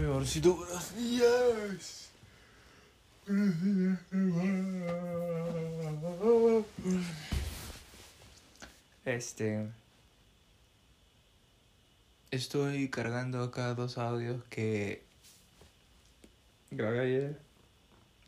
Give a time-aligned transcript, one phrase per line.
[0.00, 2.10] mi amorcito, buenos días.
[9.04, 9.68] Este.
[12.30, 15.02] Estoy cargando acá dos audios que
[16.70, 17.38] grabé ayer.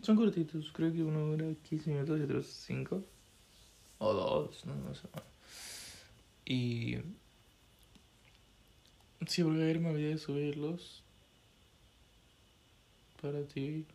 [0.03, 3.03] Son cortitos, creo que uno dura 15 minutos y otro 5.
[3.99, 5.09] O 2, no, no sé.
[6.45, 6.99] Y.
[9.27, 11.02] Sí, porque ayer me olvidé de subirlos.
[13.23, 13.87] Para ti.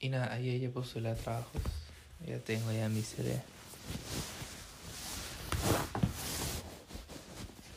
[0.00, 1.62] Y nada, ahí ya postulé a trabajos.
[2.26, 3.40] Ya tengo ya mi CD.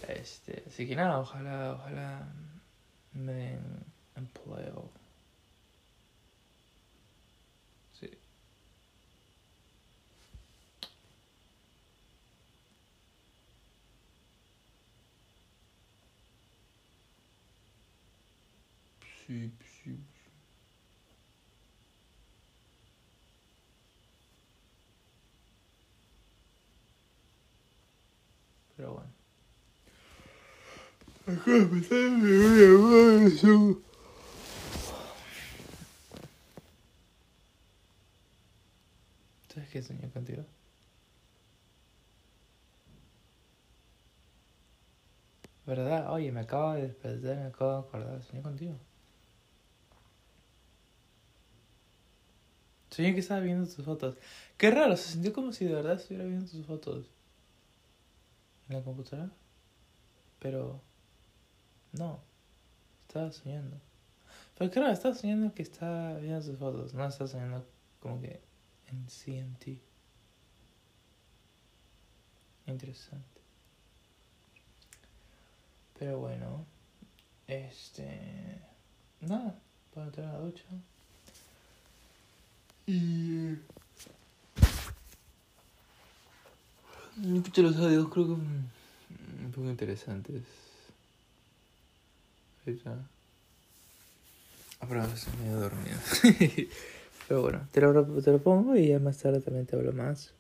[0.08, 2.28] Este, así que nada, ojalá, ojalá
[3.14, 3.62] me den
[4.16, 4.90] empleo.
[8.00, 8.10] Sí.
[19.32, 19.50] Sí,
[19.86, 19.98] sí.
[28.76, 29.10] Pero bueno.
[39.48, 40.44] ¿Sabes qué soñé contigo?
[45.66, 46.12] ¿Verdad?
[46.12, 48.91] Oye, me acabo de despertar, me acabo de acordar, soñé contigo.
[53.02, 54.16] Soñé que estaba viendo tus fotos.
[54.58, 57.08] Qué raro, se sintió como si de verdad estuviera viendo tus fotos.
[58.70, 59.32] ¿En la computadora?
[60.38, 60.80] Pero...
[61.94, 62.20] No.
[63.08, 63.76] Estaba soñando.
[64.56, 66.94] Pero claro, estaba soñando que estaba viendo tus fotos.
[66.94, 67.66] No estaba soñando
[68.02, 68.40] como que
[68.86, 69.82] en ti.
[72.68, 73.42] Interesante.
[75.98, 76.68] Pero bueno.
[77.48, 78.62] Este...
[79.22, 79.60] Nada.
[79.92, 80.66] Para entrar a la ducha.
[82.88, 83.56] Y...
[87.36, 90.44] Escuché los audios, creo que un, poco interesantes.
[92.66, 92.98] Ahorita.
[94.80, 95.98] Ah, pero estoy medio dormido.
[97.28, 100.34] pero bueno, te lo, te lo pongo y ya más tarde también te hablo más.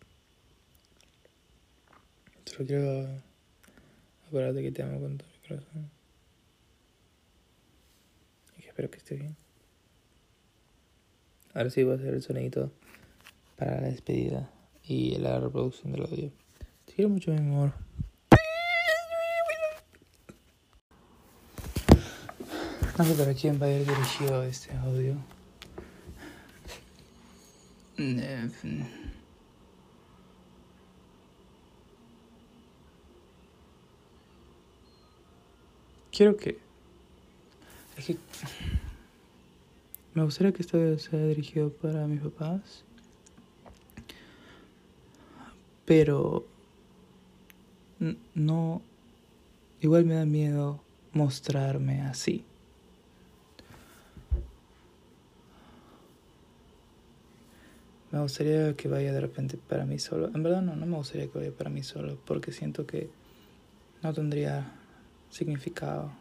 [2.46, 3.08] Solo quiero
[4.28, 5.90] acordarte que te amo con todo mi corazón.
[8.58, 9.41] Y que espero que estés bien.
[11.54, 12.72] Ahora sí voy a hacer el sonidito
[13.58, 14.50] para la despedida
[14.84, 16.32] y la reproducción del audio.
[16.86, 17.74] Te quiero mucho, mi amor.
[22.98, 25.16] No sé para quién va a ir dirigido este audio.
[36.12, 36.60] Quiero que...
[37.98, 38.18] Es que...
[40.14, 42.84] Me gustaría que esto sea dirigido para mis papás.
[45.86, 46.46] Pero...
[48.36, 48.82] No...
[49.80, 50.80] Igual me da miedo
[51.14, 52.44] mostrarme así.
[58.12, 60.28] Me gustaría que vaya de repente para mí solo.
[60.36, 63.10] En verdad no, no me gustaría que vaya para mí solo porque siento que
[64.04, 64.72] no tendría
[65.30, 66.12] significado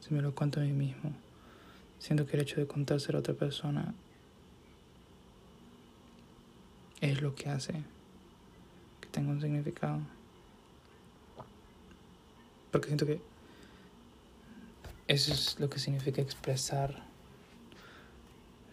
[0.00, 1.25] si me lo cuento a mí mismo.
[1.98, 3.94] Siento que el hecho de contárselo a otra persona
[7.00, 7.72] es lo que hace
[9.00, 10.00] que tenga un significado.
[12.70, 13.20] Porque siento que
[15.08, 17.04] eso es lo que significa expresar.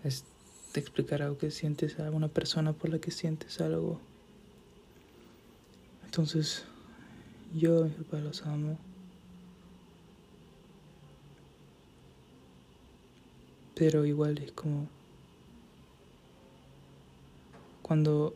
[0.04, 0.26] Es
[0.74, 4.00] de explicar algo que sientes a una persona por la que sientes algo.
[6.06, 6.66] Entonces,
[7.56, 8.78] yo mis papás los amo.
[13.76, 14.88] Pero igual es como
[17.82, 18.34] cuando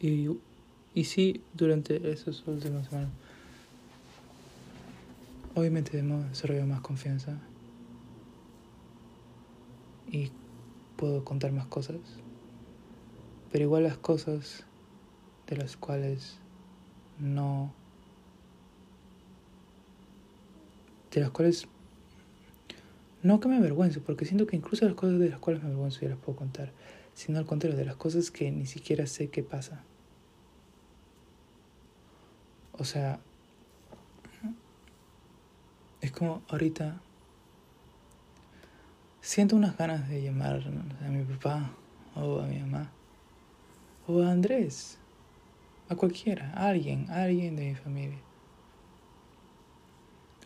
[0.00, 0.28] y,
[0.94, 3.10] y sí durante esas últimas semanas
[5.54, 7.38] obviamente hemos desarrollado más confianza
[10.10, 10.30] y
[10.96, 11.98] puedo contar más cosas
[13.52, 14.64] pero igual las cosas
[15.46, 16.38] de las cuales
[17.18, 17.72] no
[21.10, 21.66] de las cuales
[23.22, 26.00] no que me avergüence, porque siento que incluso las cosas de las cuales me avergüenzo
[26.00, 26.72] ya las puedo contar,
[27.14, 29.84] sino al contrario, de las cosas que ni siquiera sé qué pasa.
[32.72, 33.20] O sea,
[36.00, 36.98] es como ahorita
[39.20, 40.62] siento unas ganas de llamar
[41.04, 41.72] a mi papá
[42.14, 42.90] o a mi mamá
[44.06, 44.98] o a Andrés,
[45.90, 48.18] a cualquiera, a alguien, a alguien de mi familia,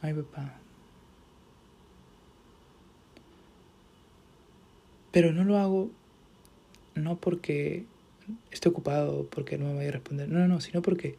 [0.02, 0.58] a mi papá
[5.14, 5.92] Pero no lo hago
[6.96, 7.84] no porque
[8.50, 10.28] esté ocupado porque no me vaya a responder.
[10.28, 11.14] No, no, no, sino porque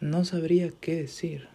[0.00, 1.46] no sabría qué decir.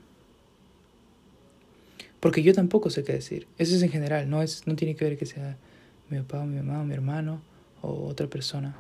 [2.20, 3.48] Porque yo tampoco sé qué decir.
[3.58, 5.58] Eso es en general, no, es, no tiene que ver que sea
[6.12, 7.42] mi papá o mi mamá o mi hermano
[7.82, 8.76] o otra persona.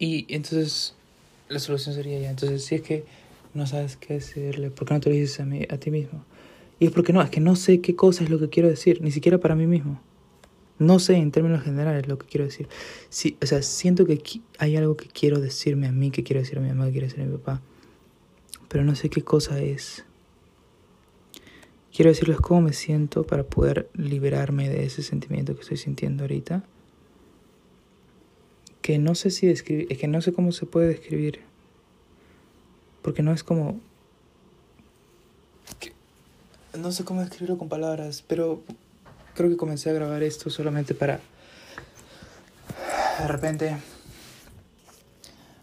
[0.00, 0.96] Y entonces
[1.48, 2.30] la solución sería ya.
[2.30, 3.04] Entonces, si es que
[3.54, 6.24] no sabes qué decirle, ¿por qué no te lo dices a, mí, a ti mismo?
[6.80, 9.00] Y es porque no, es que no sé qué cosa es lo que quiero decir,
[9.02, 10.00] ni siquiera para mí mismo.
[10.78, 12.66] No sé en términos generales lo que quiero decir.
[13.10, 14.22] Sí, o sea, siento que
[14.58, 17.06] hay algo que quiero decirme a mí, que quiero decir a mi mamá, que quiero
[17.06, 17.60] decir a mi papá.
[18.68, 20.06] Pero no sé qué cosa es.
[21.94, 26.64] Quiero decirles cómo me siento para poder liberarme de ese sentimiento que estoy sintiendo ahorita.
[28.80, 31.40] Que no sé si describir, es que no sé cómo se puede describir.
[33.02, 33.80] Porque no es como...
[36.78, 38.62] No sé cómo describirlo con palabras, pero
[39.34, 41.20] creo que comencé a grabar esto solamente para...
[43.20, 43.76] De repente...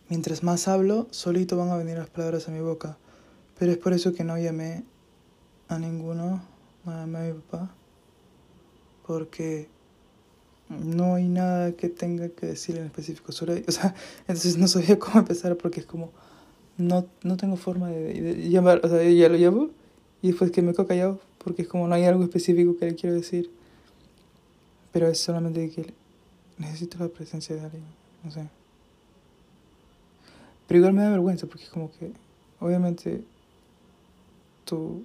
[0.09, 2.97] Mientras más hablo, solito van a venir las palabras a mi boca.
[3.59, 4.83] Pero es por eso que no llamé
[5.67, 6.41] a ninguno,
[6.85, 7.71] a mi papá.
[9.05, 9.67] Porque
[10.69, 14.99] no hay nada que tenga que decir en específico sobre o sea entonces no sabía
[14.99, 16.11] cómo empezar porque es como
[16.77, 19.69] no no tengo forma de, llamar o sea ya lo llamo
[20.21, 22.95] y después que me quedo callado porque es como no hay algo específico que le
[22.95, 23.49] quiero decir
[24.91, 25.93] pero es solamente que
[26.57, 27.83] necesito la presencia de alguien,
[28.23, 28.47] no sé.
[30.67, 32.11] Pero igual me da vergüenza porque es como que,
[32.59, 33.23] obviamente,
[34.65, 35.03] tú,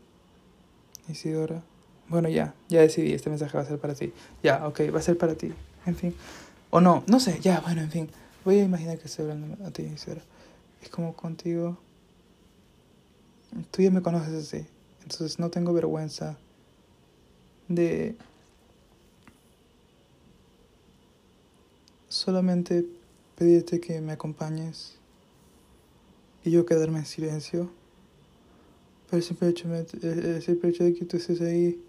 [1.08, 1.62] Isidora,
[2.08, 4.12] bueno, ya, ya decidí, este mensaje va a ser para ti.
[4.42, 5.52] Ya, ok, va a ser para ti,
[5.86, 6.14] en fin.
[6.70, 8.08] O no, no sé, ya, bueno, en fin.
[8.46, 10.22] Voy a imaginar que estoy hablando a ti, Isidora.
[10.82, 11.76] Es como contigo,
[13.70, 14.66] tú ya me conoces así,
[15.02, 16.38] entonces no tengo vergüenza
[17.68, 18.16] de
[22.08, 22.86] solamente
[23.36, 24.94] pedirte que me acompañes
[26.44, 27.70] y yo quedarme en silencio.
[29.06, 31.82] Pero el simple hecho, el hecho de que tú estés ahí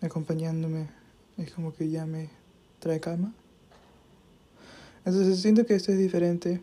[0.00, 0.88] acompañándome
[1.36, 2.30] es como que ya me
[2.78, 3.32] trae calma.
[5.04, 6.60] Entonces siento que esto es diferente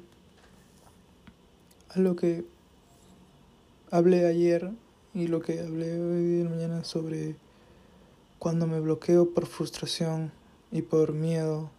[1.90, 2.46] a lo que
[3.92, 4.72] hablé ayer
[5.14, 7.36] y lo que hablé hoy de mañana sobre
[8.40, 10.32] cuando me bloqueo por frustración
[10.72, 11.72] y por miedo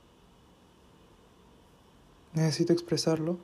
[2.35, 3.39] necesito expresarlo.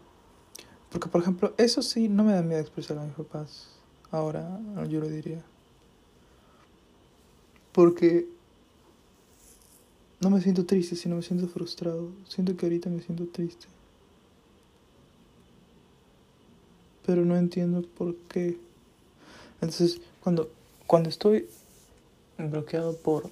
[0.91, 3.69] Porque, por ejemplo, eso sí no me da miedo expresarlo a mis papás.
[4.11, 5.43] Ahora yo lo diría.
[7.73, 8.29] Porque
[10.21, 12.11] no me siento triste, sino me siento frustrado.
[12.29, 13.67] Siento que ahorita me siento triste.
[17.07, 18.59] Pero no entiendo por qué.
[19.61, 20.51] Entonces, cuando,
[20.87, 21.47] cuando estoy
[22.39, 23.31] bloqueado por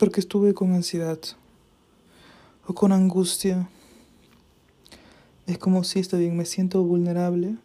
[0.00, 1.18] porque estuve con ansiedad
[2.66, 3.68] o con angustia.
[5.46, 7.56] Es como si está bien, me siento vulnerable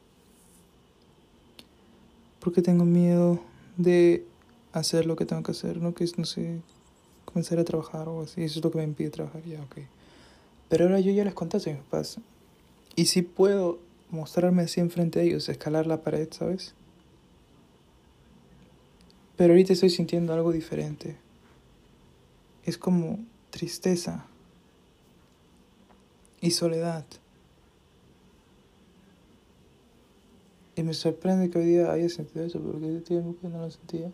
[2.42, 3.40] porque tengo miedo
[3.78, 4.26] de
[4.74, 5.94] hacer lo que tengo que hacer, ¿no?
[5.94, 6.60] Que es, no sé,
[7.24, 9.78] comenzar a trabajar o así, eso es lo que me impide trabajar, ya, ok.
[10.70, 12.18] Pero ahora yo ya les conté a mis papás.
[12.96, 13.80] Y si puedo
[14.10, 16.74] mostrarme así enfrente de ellos, escalar la pared, ¿sabes?
[19.36, 21.18] Pero ahorita estoy sintiendo algo diferente
[22.66, 23.20] es como
[23.52, 24.26] tristeza
[26.42, 27.06] y soledad.
[30.76, 33.72] Y me sorprende que hoy día haya sentido eso, porque yo tiempo que no lo
[33.72, 34.12] sentía.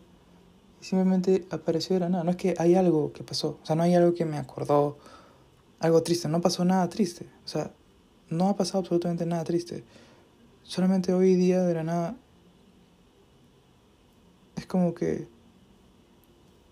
[0.80, 2.24] Y simplemente apareció de la nada.
[2.24, 4.96] No es que hay algo que pasó, o sea, no hay algo que me acordó,
[5.82, 6.28] algo triste.
[6.28, 7.70] No pasó nada triste, o sea,
[8.30, 9.84] no ha pasado absolutamente nada triste.
[10.62, 12.16] Solamente hoy día de la nada
[14.56, 15.26] es como que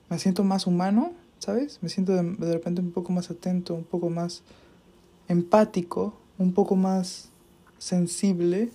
[0.08, 1.78] me siento más humano ¿sabes?
[1.80, 4.42] Me siento de, repente un poco más atento, un poco más
[5.26, 7.30] empático, un poco más
[7.78, 8.70] sensible.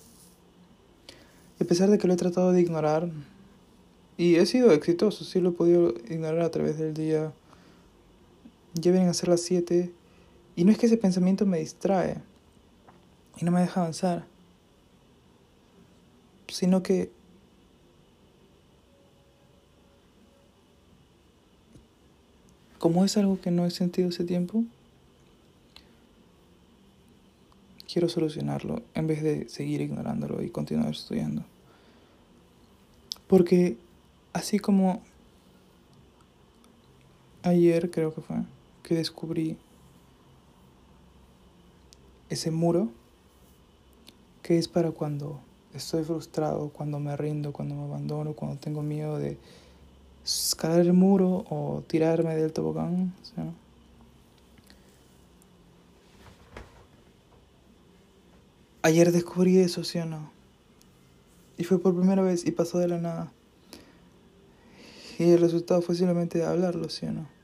[1.59, 3.09] Y a pesar de que lo he tratado de ignorar,
[4.17, 7.31] y he sido exitoso, sí lo he podido ignorar a través del día.
[8.73, 9.91] Ya vienen a ser las 7
[10.55, 12.17] y no es que ese pensamiento me distrae
[13.37, 14.25] y no me deja avanzar,
[16.47, 17.11] sino que
[22.77, 24.63] como es algo que no he sentido hace tiempo,
[27.91, 31.43] quiero solucionarlo en vez de seguir ignorándolo y continuar estudiando.
[33.27, 33.77] Porque
[34.33, 35.01] así como
[37.41, 38.37] ayer creo que fue
[38.83, 39.57] que descubrí
[42.29, 42.89] ese muro
[44.41, 45.39] que es para cuando
[45.73, 49.37] estoy frustrado, cuando me rindo, cuando me abandono, cuando tengo miedo de
[50.23, 53.13] escalar el muro o tirarme del tobogán.
[58.81, 60.29] Ayer descubrí eso, ¿sí o no?
[61.57, 63.31] Y fue por primera vez y pasó de la nada.
[65.17, 67.34] Y el resultado fue simplemente hablarlo, ¿sí o no?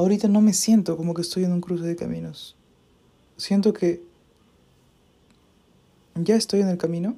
[0.00, 2.56] Ahorita no me siento como que estoy en un cruce de caminos.
[3.36, 4.02] Siento que
[6.14, 7.16] ya estoy en el camino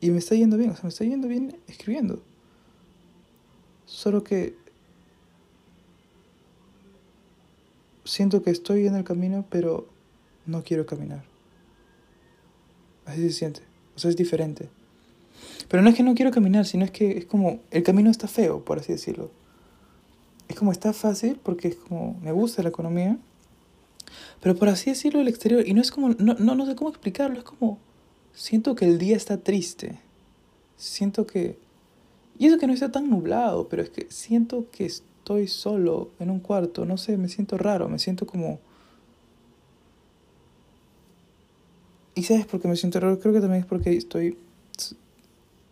[0.00, 2.22] y me está yendo bien, o sea, me está yendo bien escribiendo.
[3.86, 4.54] Solo que
[8.04, 9.88] siento que estoy en el camino, pero
[10.46, 11.24] no quiero caminar.
[13.04, 13.62] Así se siente.
[13.96, 14.68] O sea, es diferente.
[15.66, 18.28] Pero no es que no quiero caminar, sino es que es como el camino está
[18.28, 19.41] feo, por así decirlo.
[20.48, 23.18] Es como está fácil porque es como me gusta la economía,
[24.40, 26.90] pero por así decirlo el exterior y no es como no no no sé cómo
[26.90, 27.78] explicarlo, es como
[28.34, 29.98] siento que el día está triste.
[30.76, 31.58] Siento que
[32.38, 36.30] y eso que no está tan nublado, pero es que siento que estoy solo en
[36.30, 38.58] un cuarto, no sé, me siento raro, me siento como
[42.14, 43.18] ¿Y sabes por qué me siento raro?
[43.18, 44.36] Creo que también es porque estoy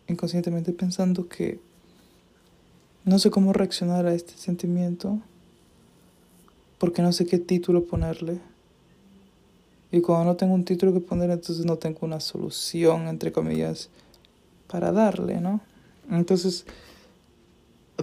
[0.07, 1.59] inconscientemente pensando que
[3.03, 5.19] no sé cómo reaccionar a este sentimiento
[6.77, 8.39] porque no sé qué título ponerle.
[9.91, 13.89] Y cuando no tengo un título que poner, entonces no tengo una solución, entre comillas,
[14.67, 15.61] para darle, ¿no?
[16.09, 16.65] Entonces,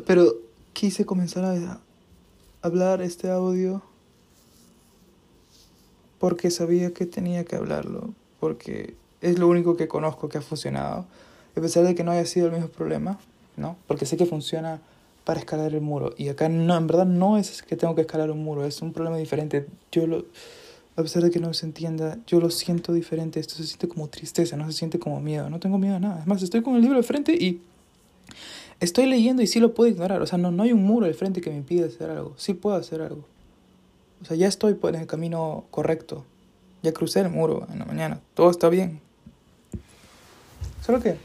[0.07, 0.35] pero
[0.75, 1.81] quise comenzar a
[2.63, 3.83] hablar este audio
[6.19, 11.07] porque sabía que tenía que hablarlo, porque es lo único que conozco que ha funcionado,
[11.57, 13.19] a pesar de que no haya sido el mismo problema,
[13.59, 13.77] ¿no?
[13.87, 14.81] Porque sé que funciona
[15.25, 18.31] para escalar el muro y acá no, en verdad no es que tengo que escalar
[18.31, 19.67] un muro, es un problema diferente.
[19.93, 20.25] Yo lo
[20.97, 24.09] a pesar de que no se entienda, yo lo siento diferente, esto se siente como
[24.09, 26.25] tristeza, no se siente como miedo, no tengo miedo a nada.
[26.35, 27.61] Es estoy con el libro de frente y
[28.81, 31.15] estoy leyendo y sí lo puedo ignorar, o sea, no, no hay un muro de
[31.15, 33.25] frente que me impida hacer algo, sí puedo hacer algo.
[34.23, 36.25] O sea, ya estoy en el camino correcto.
[36.83, 38.21] Ya crucé el muro en la mañana.
[38.35, 39.01] Todo está bien.
[40.85, 41.17] Solo que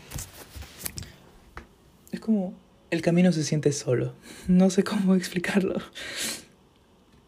[2.13, 2.53] es como
[2.91, 4.13] el camino se siente solo.
[4.47, 5.75] No sé cómo explicarlo.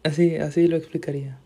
[0.04, 1.38] Así, así lo explicaría.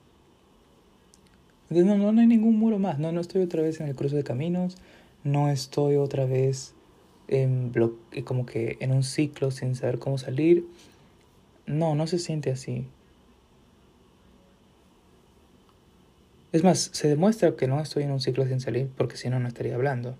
[1.70, 2.98] No, no, no hay ningún muro más.
[2.98, 4.76] No, no estoy otra vez en el cruce de caminos.
[5.24, 6.74] No estoy otra vez
[7.28, 7.72] en
[8.24, 10.66] como que en un ciclo sin saber cómo salir.
[11.66, 12.86] No, no se siente así.
[16.52, 19.38] Es más, se demuestra que no estoy en un ciclo sin salir porque si no,
[19.38, 20.16] no estaría hablando.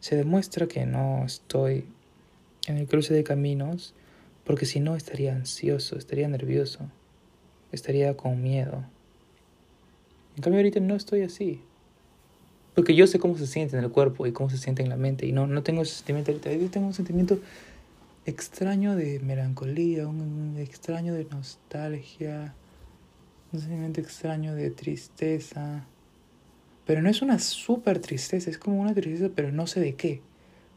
[0.00, 1.86] Se demuestra que no estoy
[2.70, 3.94] en el cruce de caminos
[4.44, 6.80] porque si no estaría ansioso, estaría nervioso,
[7.72, 8.84] estaría con miedo.
[10.36, 11.60] En cambio ahorita no estoy así.
[12.74, 14.96] Porque yo sé cómo se siente en el cuerpo y cómo se siente en la
[14.96, 15.26] mente.
[15.26, 16.52] Y no, no tengo ese sentimiento ahorita.
[16.52, 17.38] Yo tengo un sentimiento
[18.26, 22.54] extraño de melancolía, un extraño de nostalgia,
[23.52, 25.84] un sentimiento extraño de tristeza.
[26.86, 30.22] Pero no es una súper tristeza, es como una tristeza, pero no sé de qué.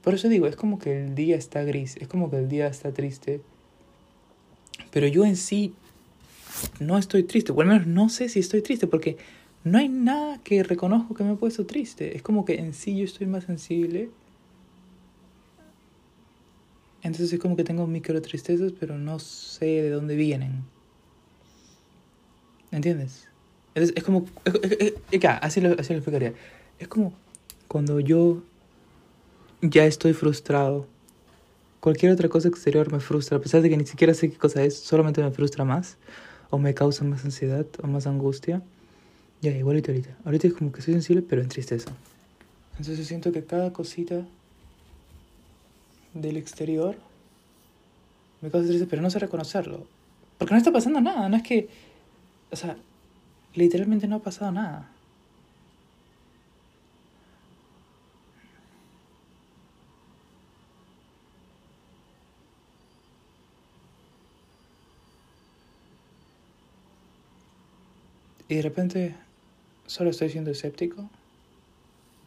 [0.04, 2.68] Por eso digo, es como que el día está gris, es como que el día
[2.68, 3.42] está triste.
[4.92, 5.74] Pero yo en sí
[6.80, 9.18] no estoy triste, o al menos no sé si estoy triste, porque
[9.64, 12.18] no hay nada que reconozco que me ha puesto triste.
[12.18, 14.10] Es como que en sí yo estoy más sensible.
[17.02, 20.64] Entonces es como que tengo micro tristezas, pero no sé de dónde vienen.
[22.72, 23.30] ¿Entiendes?
[23.74, 24.26] Es, es como...
[24.44, 26.34] Es, así, lo, así lo explicaría.
[26.80, 27.14] Es como
[27.68, 28.44] cuando yo
[29.64, 30.86] ya estoy frustrado.
[31.80, 34.64] Cualquier otra cosa exterior me frustra, a pesar de que ni siquiera sé qué cosa
[34.64, 35.98] es, solamente me frustra más,
[36.50, 38.62] o me causa más ansiedad, o más angustia.
[39.42, 40.16] Ya, igualito ahorita.
[40.24, 41.92] Ahorita es como que soy sensible, pero en tristeza.
[42.78, 44.26] Entonces siento que cada cosita
[46.14, 46.96] del exterior
[48.42, 49.86] me causa tristeza, pero no sé reconocerlo.
[50.38, 51.70] Porque no está pasando nada, no es que
[52.54, 52.78] o sea,
[53.56, 54.88] literalmente no ha pasado nada.
[68.54, 69.16] Y de repente
[69.88, 71.10] solo estoy siendo escéptico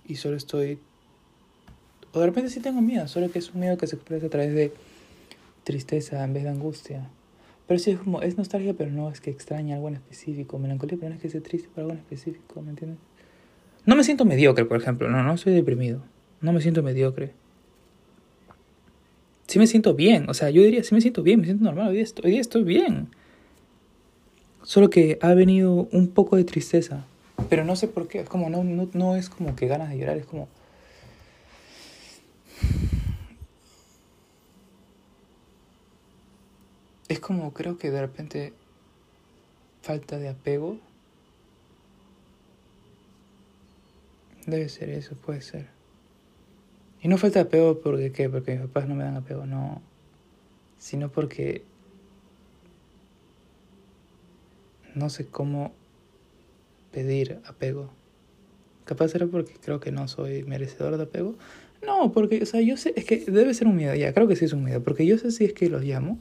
[0.09, 0.81] y solo estoy...
[2.13, 4.29] O de repente sí tengo miedo, solo que es un miedo que se expresa a
[4.29, 4.73] través de
[5.63, 7.09] tristeza en vez de angustia.
[7.69, 10.59] Pero sí es como, es nostalgia, pero no es que extraña algo en específico.
[10.59, 12.99] Melancolía, pero no es que sea triste por algo en específico, ¿me entiendes?
[13.85, 15.09] No me siento mediocre, por ejemplo.
[15.09, 16.03] No, no soy deprimido.
[16.41, 17.35] No me siento mediocre.
[19.47, 20.29] Sí me siento bien.
[20.29, 21.87] O sea, yo diría, sí me siento bien, me siento normal.
[21.87, 23.11] Hoy día estoy, estoy bien.
[24.67, 27.07] Solo que ha venido un poco de tristeza.
[27.49, 29.99] Pero no sé por qué, es como, no, no, no es como que ganas de
[29.99, 30.49] llorar, es como...
[37.09, 38.55] Es como, creo que de repente
[39.83, 40.79] falta de apego.
[44.47, 45.69] Debe ser eso, puede ser.
[47.01, 48.29] Y no falta apego porque, ¿qué?
[48.29, 49.81] Porque mis papás no me dan apego, no.
[50.81, 51.63] Sino porque
[54.97, 55.73] no sé cómo
[56.91, 57.91] pedir apego.
[58.85, 61.37] Capaz era porque creo que no soy merecedor de apego.
[61.85, 64.35] No, porque, o sea, yo sé, es que debe ser un miedo, ya, creo que
[64.35, 66.19] sí es un miedo, porque yo sé si es que los llamo.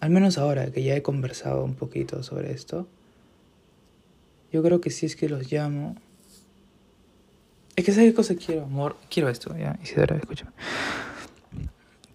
[0.00, 2.88] Al menos ahora que ya he conversado un poquito sobre esto,
[4.50, 5.96] yo creo que si es que los llamo...
[7.76, 8.96] Es que sé qué cosa quiero, amor.
[9.10, 10.52] Quiero esto, ya, Isidora, escúchame.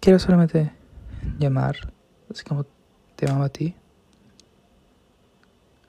[0.00, 0.72] Quiero solamente
[1.38, 1.92] llamar,
[2.30, 2.66] así como
[3.16, 3.74] te amo a ti.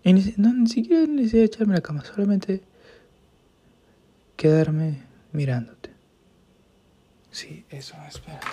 [0.04, 2.62] Y ni, no, ni siquiera necesito echarme la cama, solamente
[4.38, 5.04] quedarme
[5.34, 5.90] mirándote.
[7.32, 8.48] Sí, eso, espérate.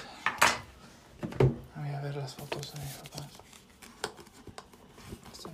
[1.77, 3.29] Voy a ver las fotos de mis papás.
[5.29, 5.51] Esto.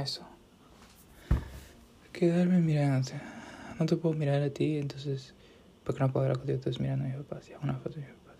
[0.00, 0.26] Eso.
[2.12, 3.20] Quedarme mirándote.
[3.78, 5.34] No te puedo mirar a ti, entonces.
[5.84, 6.56] ¿Por qué no puedo hablar contigo?
[6.56, 7.48] Entonces mirando a mis papás.
[7.48, 8.36] Y hago una foto de mis papás.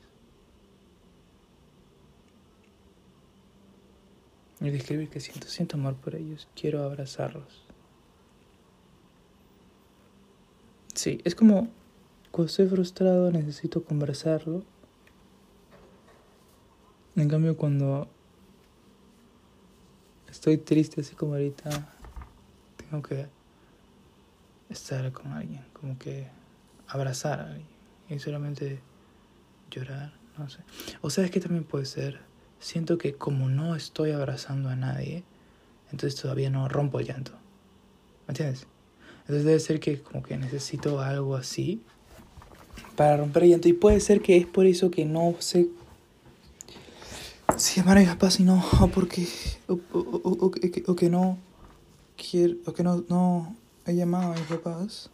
[4.61, 6.49] Y describir que siento, siento amor por ellos.
[6.55, 7.65] Quiero abrazarlos.
[10.95, 11.69] Sí, es como
[12.31, 14.63] cuando estoy frustrado necesito conversarlo.
[17.17, 18.09] En cambio cuando
[20.31, 21.95] estoy triste así como ahorita,
[22.77, 23.27] tengo que
[24.71, 26.29] estar con alguien, como que
[26.93, 27.67] abrazar alguien
[28.09, 28.81] y solamente
[29.71, 30.61] llorar, no sé.
[31.01, 32.21] O sabes que también puede ser,
[32.61, 35.25] siento que como no estoy abrazando a nadie,
[35.91, 37.33] entonces todavía no rompo el llanto.
[38.27, 38.66] ¿Me entiendes?
[39.21, 41.83] Entonces debe ser que como que necesito algo así
[42.97, 43.69] para romper el llanto.
[43.69, 45.69] Y puede ser que es por eso que no sé
[47.57, 49.27] si llamar a mis papás y no, o porque,
[49.69, 50.53] o, o, o,
[50.87, 51.38] o, que no
[52.16, 55.11] quiero, o que no, no he llamado a mis papás.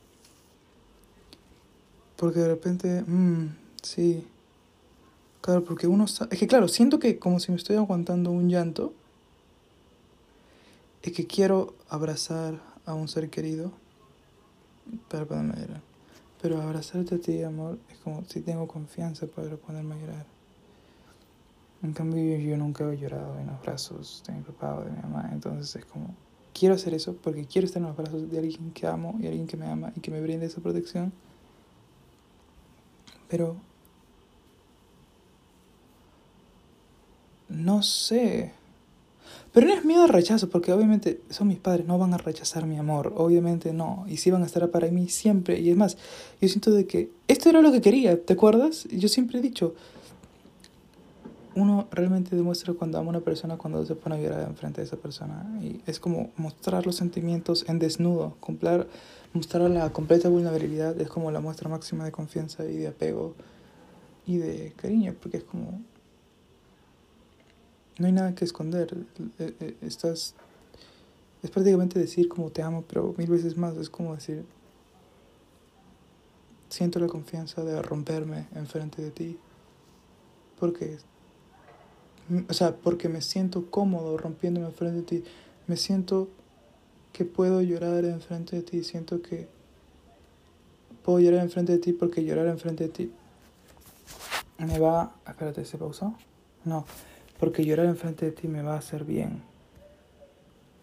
[2.19, 3.47] Porque de repente, mmm,
[3.81, 4.27] sí.
[5.41, 8.93] Claro, porque uno Es que claro, siento que como si me estoy aguantando un llanto.
[11.03, 13.71] Es que quiero abrazar a un ser querido
[15.09, 15.81] para poderme llorar.
[16.43, 20.27] Pero abrazarte a ti, amor, es como si tengo confianza para ponerme a llorar.
[21.85, 25.01] En cambio, yo nunca he llorado en los brazos de mi papá o de mi
[25.03, 25.31] mamá.
[25.33, 26.17] Entonces es como,
[26.53, 29.47] quiero hacer eso porque quiero estar en los brazos de alguien que amo y alguien
[29.47, 31.13] que me ama y que me brinde esa protección.
[33.29, 33.57] Pero
[37.49, 38.53] no sé.
[39.53, 42.67] Pero no es miedo al rechazo, porque obviamente son mis padres, no van a rechazar
[42.67, 45.59] mi amor, obviamente no, y sí van a estar para mí siempre.
[45.59, 45.97] Y es más,
[46.41, 48.85] yo siento de que esto era lo que quería, ¿te acuerdas?
[48.91, 49.75] Yo siempre he dicho,
[51.55, 54.87] uno realmente demuestra cuando ama a una persona cuando se pone a llorar enfrente de
[54.87, 55.45] esa persona.
[55.63, 58.87] Y es como mostrar los sentimientos en desnudo, comprar,
[59.33, 63.35] mostrar la completa vulnerabilidad, es como la muestra máxima de confianza y de apego
[64.27, 65.81] y de cariño, porque es como
[67.99, 68.97] no hay nada que esconder.
[69.39, 70.35] Eh, eh, estás.
[71.43, 73.77] Es prácticamente decir como te amo, pero mil veces más.
[73.77, 74.45] Es como decir.
[76.69, 79.39] Siento la confianza de romperme enfrente de ti.
[80.61, 80.99] Porque.
[82.49, 85.31] O sea, porque me siento cómodo rompiéndome enfrente de ti.
[85.67, 86.29] Me siento
[87.19, 88.85] que puedo llorar enfrente de ti.
[88.85, 89.49] Siento que
[91.05, 93.13] puedo llorar enfrente de ti porque llorar enfrente de ti
[94.59, 95.17] me va.
[95.27, 96.15] Espérate, ¿se pausó?
[96.65, 96.87] No
[97.39, 99.43] porque llorar enfrente de ti me va a hacer bien.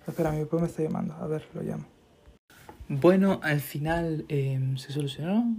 [0.07, 1.13] Espera, mi papá me está llamando.
[1.15, 1.85] A ver, lo llamo.
[2.87, 5.55] Bueno, al final em, se solucionó.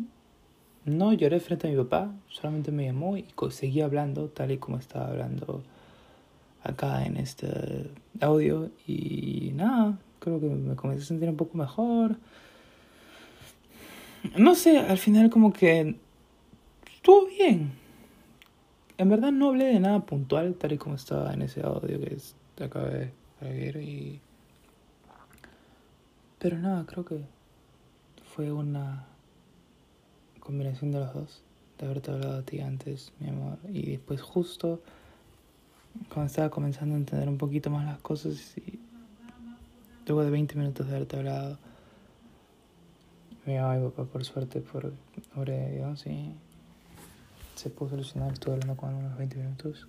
[0.84, 4.78] No lloré frente a mi papá, solamente me llamó y seguí hablando tal y como
[4.78, 5.64] estaba hablando
[6.62, 8.70] acá en este audio.
[8.86, 12.18] Y nada, creo que me comencé a sentir un poco mejor.
[14.36, 15.96] No sé, al final como que
[16.94, 17.86] estuvo bien
[18.98, 22.16] en verdad no hablé de nada puntual, tal y como estaba en ese audio que
[22.54, 24.20] te acabé de ver y...
[26.38, 27.20] Pero nada, creo que
[28.34, 29.06] fue una
[30.40, 31.42] combinación de los dos.
[31.78, 33.58] De haberte hablado a ti antes, mi amor.
[33.68, 34.80] Y después justo
[36.12, 38.78] cuando estaba comenzando a entender un poquito más las cosas y
[40.06, 41.58] luego de 20 minutos de haberte hablado,
[43.44, 44.92] mi mamá y papá por suerte, por
[45.34, 46.34] obra de Dios, y
[47.56, 49.88] se pudo solucionar, estuve hablando con unos 20 minutos.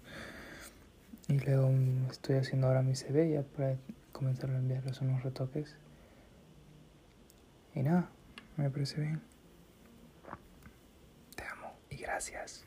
[1.28, 1.70] Y luego
[2.10, 3.76] estoy haciendo ahora mi CV ya para
[4.14, 5.76] comenzar a enviarles unos retoques.
[7.76, 8.10] Y nada,
[8.56, 9.22] me parece bien.
[11.36, 12.64] Te amo y gracias.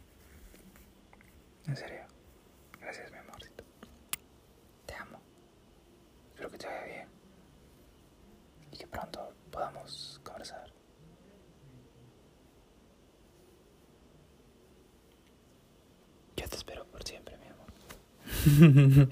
[1.67, 2.03] En serio.
[2.81, 3.65] Gracias, mi amorcito.
[4.87, 5.19] Te amo.
[6.29, 7.00] Espero que te vaya bien.
[8.91, 10.73] Pronto podamos conversar.
[16.37, 19.09] Yo te espero por siempre, mi amor.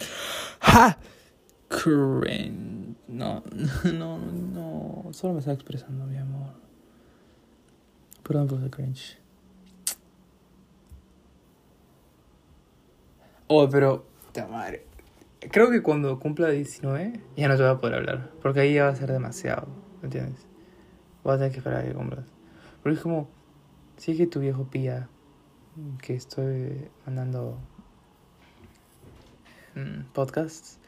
[0.61, 0.99] ¡Ja!
[1.69, 2.97] Cringe.
[3.09, 3.43] No,
[3.85, 5.13] no, no.
[5.13, 6.55] Solo me estaba expresando, mi amor.
[8.23, 9.19] Perdón por el cringe.
[13.49, 14.05] Oh, pero.
[14.33, 14.87] Te madre.
[15.41, 18.31] Creo que cuando cumpla 19 ya no te voy a poder hablar.
[18.43, 19.69] Porque ahí ya va a ser demasiado.
[20.01, 20.47] ¿Me entiendes?
[21.23, 22.27] Voy a tener que esperar a que cumplas.
[22.83, 23.29] Porque es como.
[23.97, 25.09] Si es que tu viejo pilla
[26.03, 27.59] que estoy mandando
[29.75, 30.79] mm, podcasts.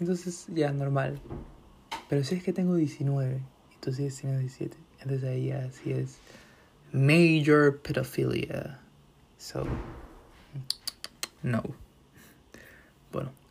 [0.00, 1.20] Entonces ya normal.
[2.08, 5.92] Pero si es que tengo 19 y tú sigues teniendo 17, entonces ahí ya sí
[5.92, 6.18] es
[6.92, 8.80] major pedophilia.
[9.38, 9.64] So,
[11.42, 11.62] no.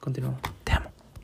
[0.02, 0.61] Continuamos.